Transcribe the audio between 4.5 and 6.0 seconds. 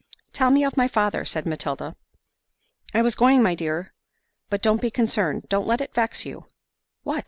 don't be concerned—don't let it